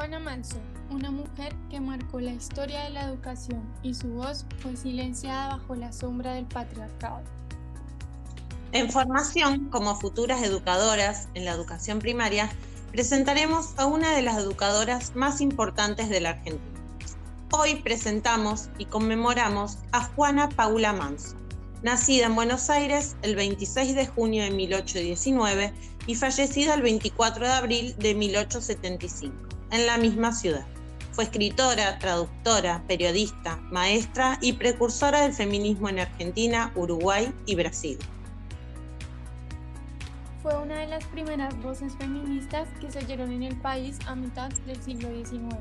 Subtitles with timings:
[0.00, 0.56] Juana Manso,
[0.88, 5.74] una mujer que marcó la historia de la educación y su voz fue silenciada bajo
[5.74, 7.20] la sombra del patriarcado.
[8.72, 12.48] En formación, como futuras educadoras en la educación primaria,
[12.92, 16.80] presentaremos a una de las educadoras más importantes de la Argentina.
[17.52, 21.36] Hoy presentamos y conmemoramos a Juana Paula Manso,
[21.82, 25.74] nacida en Buenos Aires el 26 de junio de 1819
[26.06, 30.66] y fallecida el 24 de abril de 1875, en la misma ciudad.
[31.12, 37.98] Fue escritora, traductora, periodista, maestra y precursora del feminismo en Argentina, Uruguay y Brasil.
[40.42, 44.50] Fue una de las primeras voces feministas que se oyeron en el país a mitad
[44.66, 45.56] del siglo XIX.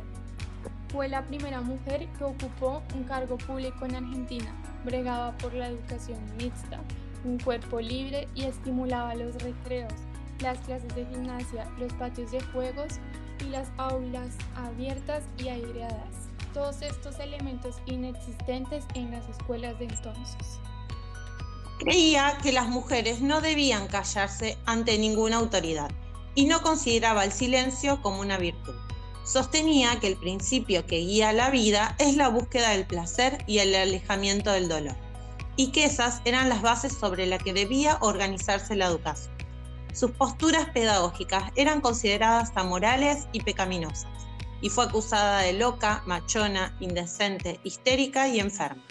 [0.93, 4.55] Fue la primera mujer que ocupó un cargo público en Argentina,
[4.85, 6.79] bregaba por la educación mixta,
[7.25, 9.93] un cuerpo libre y estimulaba los recreos,
[10.39, 12.99] las clases de gimnasia, los patios de juegos
[13.49, 16.29] las aulas abiertas y aireadas.
[16.53, 20.59] Todos estos elementos inexistentes en las escuelas de entonces.
[21.79, 25.89] Creía que las mujeres no debían callarse ante ninguna autoridad
[26.35, 28.75] y no consideraba el silencio como una virtud.
[29.23, 33.75] Sostenía que el principio que guía la vida es la búsqueda del placer y el
[33.75, 34.95] alejamiento del dolor,
[35.55, 39.31] y que esas eran las bases sobre las que debía organizarse la educación.
[39.93, 44.07] Sus posturas pedagógicas eran consideradas amorales y pecaminosas,
[44.61, 48.83] y fue acusada de loca, machona, indecente, histérica y enferma.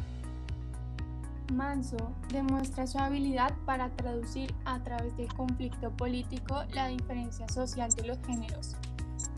[1.53, 1.97] Manso
[2.31, 8.19] demuestra su habilidad para traducir a través del conflicto político la diferencia social de los
[8.27, 8.77] géneros.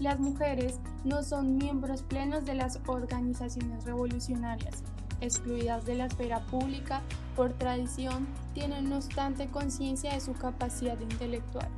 [0.00, 4.82] Las mujeres no son miembros plenos de las organizaciones revolucionarias,
[5.20, 7.02] excluidas de la esfera pública
[7.36, 11.68] por tradición, tienen no obstante conciencia de su capacidad intelectual.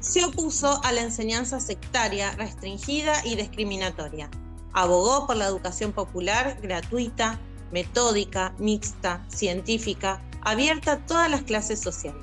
[0.00, 4.28] Se opuso a la enseñanza sectaria, restringida y discriminatoria.
[4.72, 7.38] Abogó por la educación popular, gratuita,
[7.70, 12.22] metódica, mixta, científica, abierta a todas las clases sociales.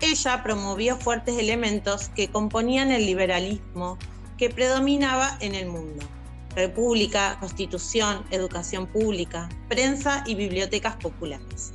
[0.00, 3.98] Ella promovió fuertes elementos que componían el liberalismo
[4.38, 6.06] que predominaba en el mundo.
[6.54, 11.72] República, Constitución, Educación Pública, Prensa y Bibliotecas Populares.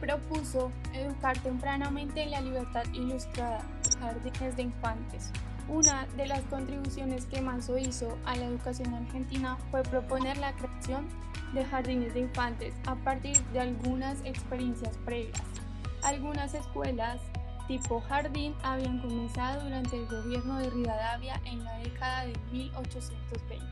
[0.00, 3.62] Propuso educar tempranamente en la libertad ilustrada,
[4.00, 5.30] jardines de infantes.
[5.68, 11.06] Una de las contribuciones que Manso hizo a la educación argentina fue proponer la creación
[11.54, 15.40] de jardines de infantes a partir de algunas experiencias previas.
[16.02, 17.20] Algunas escuelas
[17.66, 23.64] tipo jardín habían comenzado durante el gobierno de Rivadavia en la década de 1820.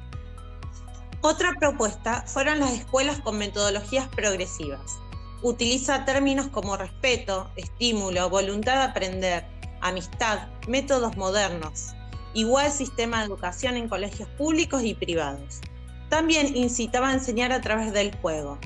[1.21, 4.99] Otra propuesta fueron las escuelas con metodologías progresivas.
[5.43, 9.45] Utiliza términos como respeto, estímulo, voluntad de aprender,
[9.81, 11.95] amistad, métodos modernos,
[12.35, 15.61] igual sistema de educación en colegios públicos y privados.
[16.09, 18.59] También incitaba a enseñar a través del juego.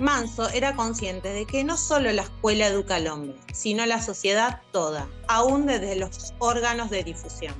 [0.00, 4.62] Manso era consciente de que no solo la escuela educa al hombre, sino la sociedad
[4.70, 7.54] toda, aún desde los órganos de difusión.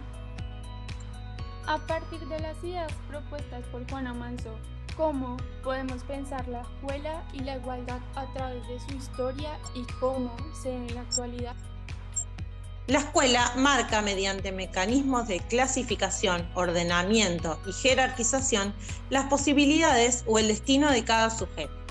[1.66, 4.56] A partir de las ideas propuestas por Juana Manso,
[4.96, 10.34] ¿cómo podemos pensar la escuela y la igualdad a través de su historia y cómo
[10.62, 11.56] se ve en la actualidad?
[12.86, 18.72] La escuela marca mediante mecanismos de clasificación, ordenamiento y jerarquización
[19.10, 21.87] las posibilidades o el destino de cada sujeto.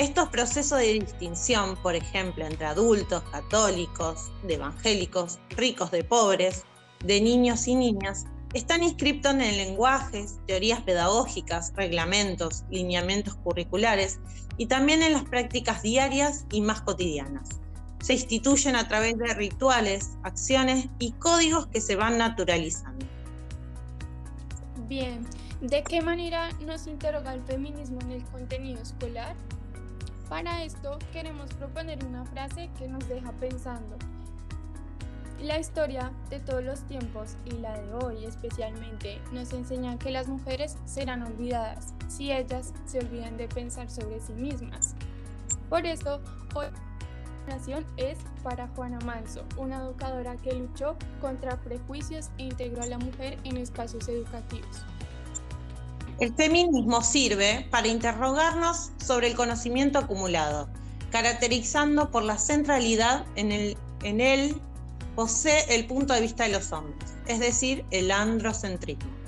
[0.00, 6.64] Estos procesos de distinción, por ejemplo, entre adultos, católicos, de evangélicos, ricos de pobres,
[7.04, 8.24] de niños y niñas,
[8.54, 14.20] están inscritos en lenguajes, teorías pedagógicas, reglamentos, lineamientos curriculares
[14.56, 17.60] y también en las prácticas diarias y más cotidianas
[18.00, 23.04] se instituyen a través de rituales, acciones y códigos que se van naturalizando.
[24.88, 25.26] Bien,
[25.60, 29.36] ¿de qué manera nos interroga el feminismo en el contenido escolar?
[30.30, 33.96] Para esto queremos proponer una frase que nos deja pensando.
[35.40, 40.28] La historia de todos los tiempos y la de hoy especialmente nos enseñan que las
[40.28, 44.94] mujeres serán olvidadas si ellas se olvidan de pensar sobre sí mismas.
[45.68, 46.20] Por eso,
[46.54, 46.66] hoy
[47.96, 53.36] es para Juana Manso, una educadora que luchó contra prejuicios e integró a la mujer
[53.42, 54.84] en espacios educativos.
[56.20, 60.68] El feminismo sirve para interrogarnos sobre el conocimiento acumulado,
[61.10, 64.60] caracterizando por la centralidad en, el, en él
[65.16, 69.19] posee el punto de vista de los hombres, es decir, el androcentrismo.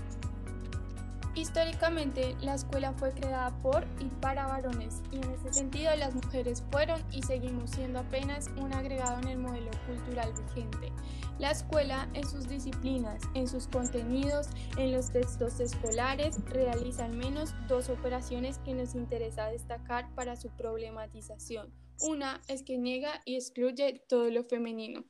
[1.35, 6.63] Históricamente, la escuela fue creada por y para varones, y en ese sentido las mujeres
[6.71, 10.93] fueron y seguimos siendo apenas un agregado en el modelo cultural vigente.
[11.39, 17.55] La escuela, en sus disciplinas, en sus contenidos, en los textos escolares, realiza al menos
[17.67, 21.73] dos operaciones que nos interesa destacar para su problematización.
[22.01, 25.05] Una es que niega y excluye todo lo femenino.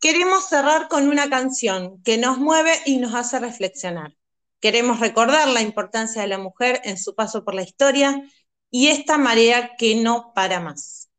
[0.00, 4.16] Queremos cerrar con una canción que nos mueve y nos hace reflexionar.
[4.64, 8.22] Queremos recordar la importancia de la mujer en su paso por la historia
[8.70, 11.10] y esta marea que no para más.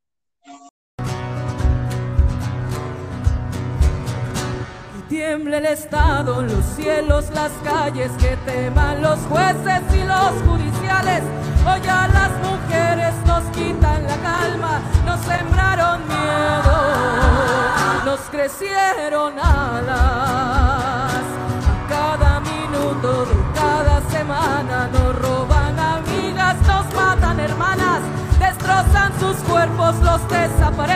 [4.95, 11.21] Que tiemble el Estado, los cielos, las calles, que teman los jueces y los judiciales.
[11.67, 20.54] Hoy a las mujeres nos quitan la calma, nos sembraron miedo, nos crecieron alas.